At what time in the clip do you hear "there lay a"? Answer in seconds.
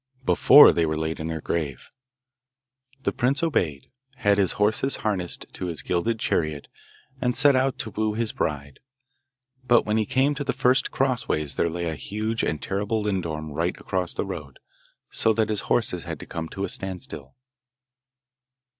11.53-11.93